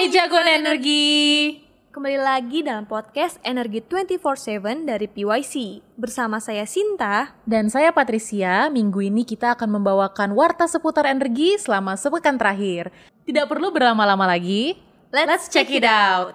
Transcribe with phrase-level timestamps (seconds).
[0.00, 1.60] Hai jagoan energi.
[1.92, 5.84] Kembali lagi dalam podcast Energi 24/7 dari PYC.
[5.92, 7.36] Bersama saya Sinta.
[7.44, 12.88] Dan saya Patricia, minggu ini kita akan membawakan warta seputar energi selama sepekan terakhir.
[13.28, 14.80] Tidak perlu berlama-lama lagi,
[15.12, 16.32] let's check it out.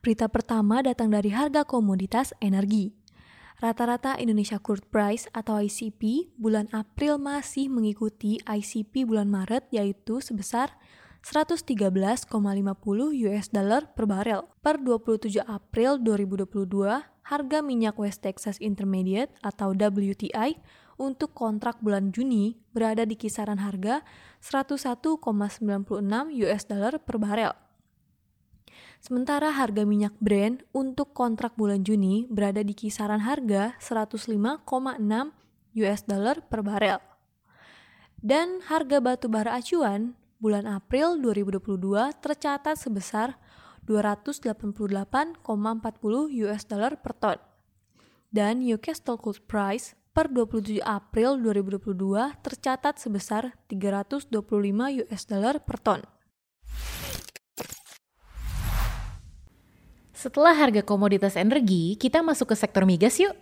[0.00, 3.01] Berita pertama datang dari harga komoditas energi.
[3.62, 10.74] Rata-rata Indonesia Crude Price atau ICP bulan April masih mengikuti ICP bulan Maret yaitu sebesar
[11.22, 12.26] 113,50
[13.22, 14.50] US dollar per barel.
[14.66, 20.58] Per 27 April 2022, harga minyak West Texas Intermediate atau WTI
[20.98, 24.02] untuk kontrak bulan Juni berada di kisaran harga
[24.42, 25.22] 101,96
[26.34, 27.54] US dollar per barel.
[29.02, 34.62] Sementara harga minyak Brent untuk kontrak bulan Juni berada di kisaran harga 105,6
[35.82, 37.02] US dollar per barel.
[38.22, 41.82] Dan harga batu bara acuan bulan April 2022
[42.22, 43.34] tercatat sebesar
[43.90, 45.42] 288,40
[46.46, 47.42] US dollar per ton.
[48.30, 54.30] Dan Newcastle Coal Price per 27 April 2022 tercatat sebesar 325
[55.02, 56.06] US dollar per ton.
[60.22, 63.34] Setelah harga komoditas energi, kita masuk ke sektor migas yuk.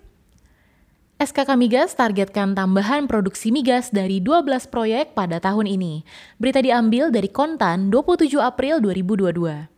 [1.21, 6.09] SKK Migas targetkan tambahan produksi migas dari 12 proyek pada tahun ini.
[6.41, 9.69] Berita diambil dari Kontan 27 April 2022.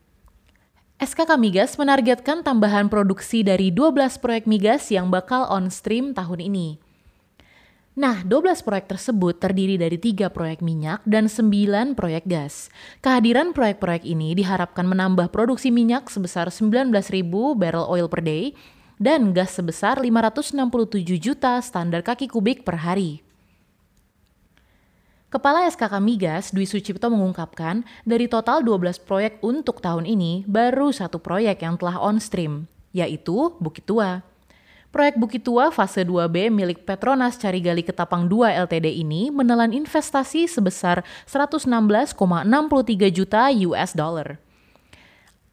[1.03, 6.78] SKK Migas menargetkan tambahan produksi dari 12 proyek migas yang bakal on stream tahun ini.
[7.92, 12.72] Nah, 12 proyek tersebut terdiri dari tiga proyek minyak dan 9 proyek gas.
[13.04, 16.88] Kehadiran proyek-proyek ini diharapkan menambah produksi minyak sebesar 19.000
[17.52, 18.56] barrel oil per day
[18.96, 20.56] dan gas sebesar 567
[21.20, 23.20] juta standar kaki kubik per hari.
[25.28, 31.20] Kepala SKK Migas, Dwi Sucipto mengungkapkan, dari total 12 proyek untuk tahun ini, baru satu
[31.20, 34.31] proyek yang telah on stream, yaitu Bukit Tua.
[34.92, 41.01] Proyek Bukit Tua fase 2B milik Petronas Carigali Ketapang 2 Ltd ini menelan investasi sebesar
[41.25, 42.13] 116,63
[43.08, 44.36] juta US dollar.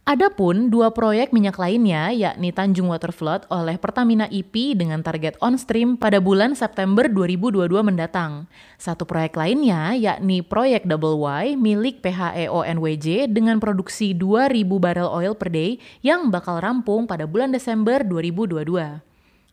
[0.03, 5.95] Adapun dua proyek minyak lainnya yakni Tanjung Waterflood oleh Pertamina IP dengan target on stream
[5.95, 8.43] pada bulan September 2022 mendatang.
[8.75, 15.31] Satu proyek lainnya yakni proyek Double Y milik PHEO NWJ dengan produksi 2000 barel oil
[15.31, 19.08] per day yang bakal rampung pada bulan Desember 2022.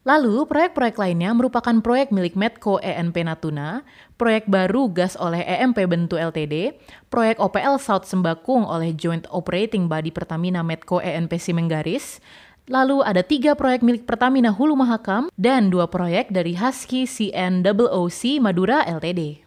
[0.07, 3.83] Lalu, proyek-proyek lainnya merupakan proyek milik Medco ENP Natuna,
[4.15, 6.79] proyek baru gas oleh EMP Bentu Ltd,
[7.11, 12.23] proyek OPL South Sembakung oleh Joint Operating Body Pertamina Medco ENP Simenggaris,
[12.71, 18.87] lalu ada tiga proyek milik Pertamina Hulu Mahakam, dan dua proyek dari Husky CNOOC Madura
[18.87, 19.43] Ltd.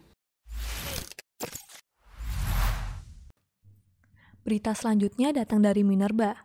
[4.44, 6.36] Berita selanjutnya datang dari Minerba.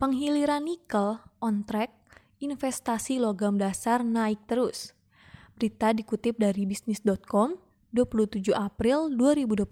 [0.00, 1.99] Penghiliran nikel on track
[2.40, 4.96] investasi logam dasar naik terus.
[5.60, 7.60] Berita dikutip dari bisnis.com
[7.92, 9.68] 27 April 2022.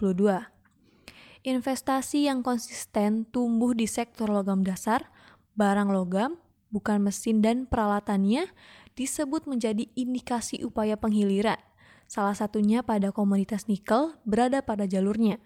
[1.48, 5.08] Investasi yang konsisten tumbuh di sektor logam dasar,
[5.56, 6.36] barang logam,
[6.68, 8.52] bukan mesin dan peralatannya
[9.00, 11.56] disebut menjadi indikasi upaya penghiliran.
[12.04, 15.40] Salah satunya pada komoditas nikel berada pada jalurnya.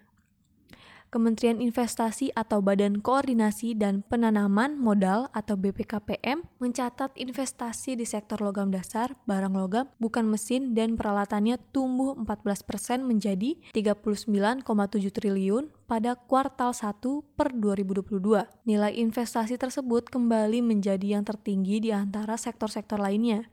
[1.13, 8.73] Kementerian Investasi atau Badan Koordinasi dan Penanaman Modal atau BPKPM mencatat investasi di sektor logam
[8.73, 14.65] dasar, barang logam, bukan mesin dan peralatannya tumbuh 14% menjadi 39,7
[15.13, 16.97] triliun pada kuartal 1
[17.37, 18.65] per 2022.
[18.65, 23.45] Nilai investasi tersebut kembali menjadi yang tertinggi di antara sektor-sektor lainnya.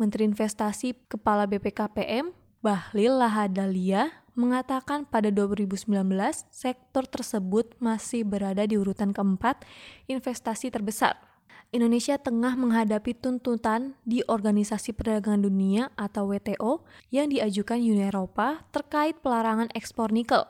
[0.00, 2.32] Menteri Investasi Kepala BPKPM
[2.64, 5.88] Bahlil Lahadalia mengatakan pada 2019
[6.52, 9.64] sektor tersebut masih berada di urutan keempat
[10.06, 11.16] investasi terbesar.
[11.74, 19.18] Indonesia tengah menghadapi tuntutan di Organisasi Perdagangan Dunia atau WTO yang diajukan Uni Eropa terkait
[19.18, 20.46] pelarangan ekspor nikel.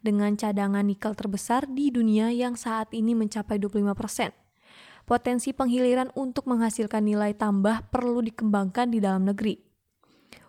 [0.00, 4.32] Dengan cadangan nikel terbesar di dunia yang saat ini mencapai 25%.
[5.04, 9.67] Potensi penghiliran untuk menghasilkan nilai tambah perlu dikembangkan di dalam negeri.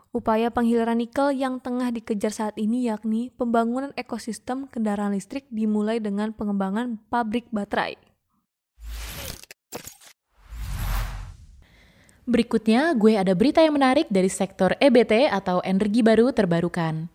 [0.10, 6.34] Upaya penghiliran nikel yang tengah dikejar saat ini yakni pembangunan ekosistem kendaraan listrik dimulai dengan
[6.34, 7.94] pengembangan pabrik baterai.
[12.26, 17.10] Berikutnya, gue ada berita yang menarik dari sektor EBT atau energi baru terbarukan.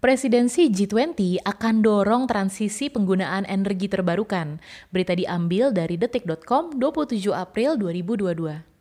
[0.00, 4.64] Presidensi G20 akan dorong transisi penggunaan energi terbarukan.
[4.88, 8.77] Berita diambil dari detik.com 27 April 2022.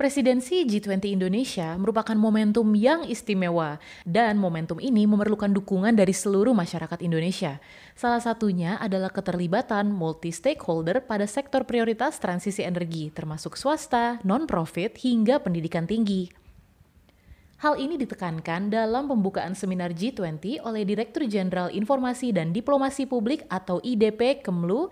[0.00, 3.76] Presidensi G20 Indonesia merupakan momentum yang istimewa
[4.08, 7.60] dan momentum ini memerlukan dukungan dari seluruh masyarakat Indonesia.
[7.92, 15.84] Salah satunya adalah keterlibatan multi-stakeholder pada sektor prioritas transisi energi termasuk swasta, non-profit, hingga pendidikan
[15.84, 16.32] tinggi.
[17.60, 23.84] Hal ini ditekankan dalam pembukaan seminar G20 oleh Direktur Jenderal Informasi dan Diplomasi Publik atau
[23.84, 24.88] IDP Kemlu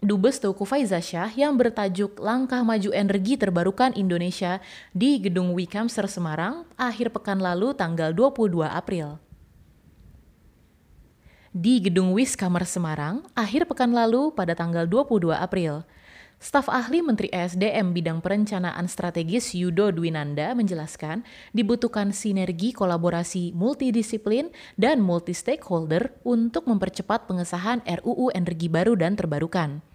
[0.00, 4.56] Dubes Teuku Faizasyah yang bertajuk Langkah Maju Energi Terbarukan Indonesia
[4.96, 9.20] di Gedung Wikamser Semarang akhir pekan lalu tanggal 22 April.
[11.52, 15.84] Di Gedung Wiskamer Semarang akhir pekan lalu pada tanggal 22 April.
[16.40, 24.48] Staf ahli Menteri ESDM bidang perencanaan strategis Yudo Dwinanda menjelaskan dibutuhkan sinergi kolaborasi multidisiplin
[24.80, 29.89] dan multi stakeholder untuk mempercepat pengesahan RUU energi baru dan terbarukan.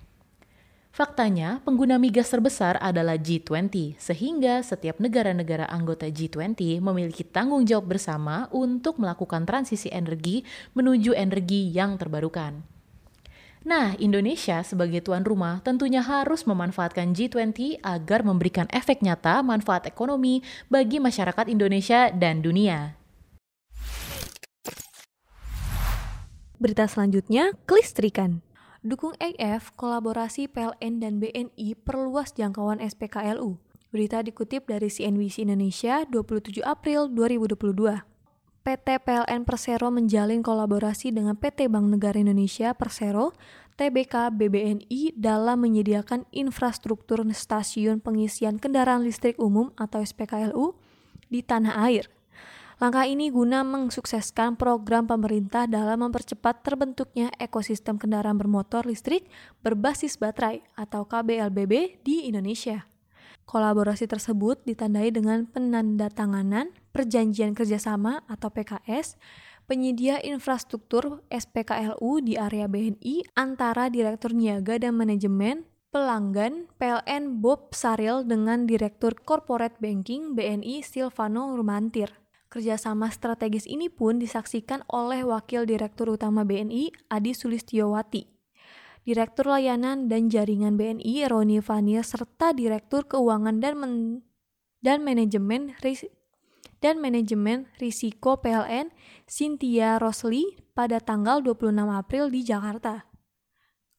[0.96, 8.48] Faktanya, pengguna migas terbesar adalah G20, sehingga setiap negara-negara anggota G20 memiliki tanggung jawab bersama
[8.56, 12.64] untuk melakukan transisi energi menuju energi yang terbarukan.
[13.68, 20.48] Nah, Indonesia sebagai tuan rumah tentunya harus memanfaatkan G20 agar memberikan efek nyata manfaat ekonomi
[20.72, 22.96] bagi masyarakat Indonesia dan dunia.
[26.56, 28.45] Berita selanjutnya, kelistrikan.
[28.86, 33.58] Dukung AF, kolaborasi PLN dan BNI perluas jangkauan SPKLU.
[33.90, 38.06] Berita dikutip dari CNBC Indonesia 27 April 2022.
[38.62, 43.34] PT PLN Persero menjalin kolaborasi dengan PT Bank Negara Indonesia Persero,
[43.74, 50.78] TBK BBNI dalam menyediakan infrastruktur stasiun pengisian kendaraan listrik umum atau SPKLU
[51.34, 52.06] di tanah air.
[52.75, 59.31] Langkah ini guna mensukseskan program pemerintah dalam mempercepat terbentuknya ekosistem kendaraan bermotor listrik
[59.63, 62.83] berbasis baterai atau KBLBB di Indonesia.
[63.48, 69.16] Kolaborasi tersebut ditandai dengan penandatanganan Perjanjian Kerjasama atau PKS
[69.72, 75.63] penyedia infrastruktur SPKLU di area BNI antara Direktur Niaga dan Manajemen
[75.95, 82.25] pelanggan PLN Bob Saril dengan Direktur Corporate Banking BNI Silvano Rumantir.
[82.56, 88.31] Kerjasama strategis ini pun disaksikan oleh Wakil Direktur Utama BNI, Adi Sulistiyowati.
[89.04, 93.92] Direktur Layanan dan Jaringan BNI, Roni Vania, serta Direktur Keuangan dan, men
[94.80, 96.07] dan Manajemen ris
[96.80, 98.88] dan Manajemen Risiko PLN,
[99.28, 103.04] Cynthia Rosli, pada tanggal 26 April di Jakarta.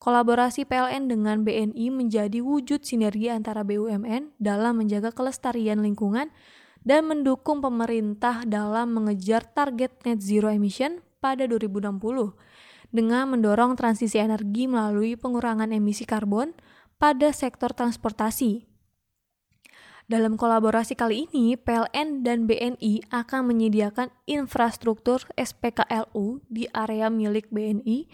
[0.01, 6.33] Kolaborasi PLN dengan BNI menjadi wujud sinergi antara BUMN dalam menjaga kelestarian lingkungan
[6.87, 11.99] dan mendukung pemerintah dalam mengejar target net zero emission pada 2060
[12.95, 16.55] dengan mendorong transisi energi melalui pengurangan emisi karbon
[16.97, 18.65] pada sektor transportasi.
[20.07, 28.07] Dalam kolaborasi kali ini, PLN dan BNI akan menyediakan infrastruktur SPKLU di area milik BNI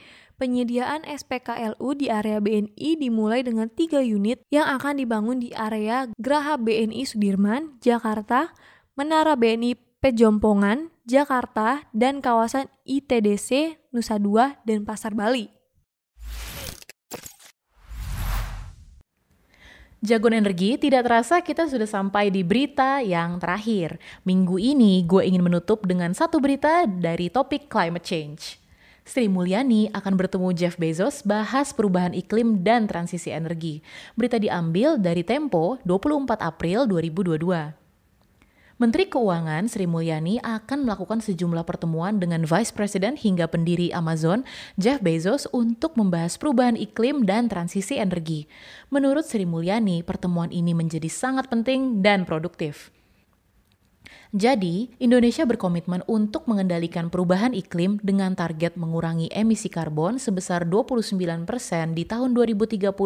[0.43, 6.59] Penyediaan SPKLU di area BNI dimulai dengan tiga unit yang akan dibangun di area Graha
[6.59, 8.51] BNI Sudirman, Jakarta,
[8.99, 15.47] Menara BNI Pejompongan, Jakarta, dan kawasan ITDC Nusa Dua dan Pasar Bali.
[20.03, 24.03] Jagon energi, tidak terasa kita sudah sampai di berita yang terakhir.
[24.27, 28.62] Minggu ini gue ingin menutup dengan satu berita dari topik climate change.
[29.03, 33.83] Sri Mulyani akan bertemu Jeff Bezos bahas perubahan iklim dan transisi energi.
[34.15, 37.83] Berita diambil dari Tempo 24 April 2022.
[38.79, 44.47] Menteri Keuangan Sri Mulyani akan melakukan sejumlah pertemuan dengan Vice President hingga pendiri Amazon,
[44.79, 48.47] Jeff Bezos, untuk membahas perubahan iklim dan transisi energi.
[48.91, 52.95] Menurut Sri Mulyani, pertemuan ini menjadi sangat penting dan produktif.
[54.33, 61.45] Jadi, Indonesia berkomitmen untuk mengendalikan perubahan iklim dengan target mengurangi emisi karbon sebesar 29%
[61.93, 62.97] di tahun 2030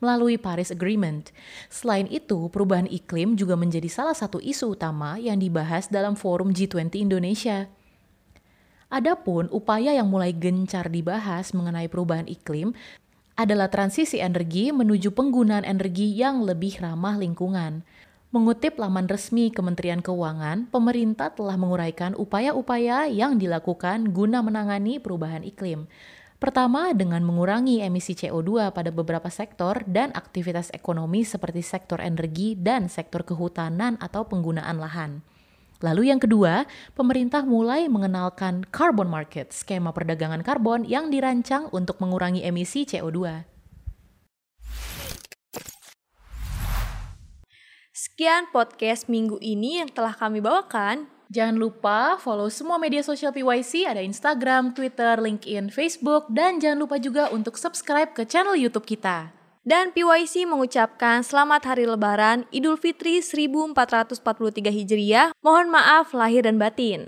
[0.00, 1.28] melalui Paris Agreement.
[1.68, 7.04] Selain itu, perubahan iklim juga menjadi salah satu isu utama yang dibahas dalam forum G20
[7.04, 7.68] Indonesia.
[8.88, 12.76] Adapun upaya yang mulai gencar dibahas mengenai perubahan iklim
[13.40, 17.84] adalah transisi energi menuju penggunaan energi yang lebih ramah lingkungan.
[18.32, 25.84] Mengutip laman resmi Kementerian Keuangan, pemerintah telah menguraikan upaya-upaya yang dilakukan guna menangani perubahan iklim.
[26.40, 32.88] Pertama, dengan mengurangi emisi CO2 pada beberapa sektor dan aktivitas ekonomi seperti sektor energi dan
[32.88, 35.20] sektor kehutanan atau penggunaan lahan.
[35.84, 36.64] Lalu yang kedua,
[36.96, 43.51] pemerintah mulai mengenalkan carbon market, skema perdagangan karbon yang dirancang untuk mengurangi emisi CO2.
[48.02, 51.06] Sekian podcast minggu ini yang telah kami bawakan.
[51.30, 56.98] Jangan lupa follow semua media sosial PYC, ada Instagram, Twitter, LinkedIn, Facebook, dan jangan lupa
[56.98, 59.30] juga untuk subscribe ke channel YouTube kita.
[59.62, 64.18] Dan PYC mengucapkan selamat hari lebaran Idul Fitri 1443
[64.82, 65.30] Hijriah.
[65.38, 67.06] Mohon maaf lahir dan batin.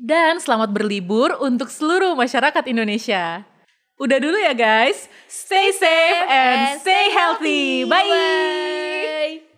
[0.00, 3.44] Dan selamat berlibur untuk seluruh masyarakat Indonesia.
[4.00, 5.04] Udah dulu ya guys.
[5.28, 7.84] Stay safe and stay healthy.
[7.84, 9.53] Bye.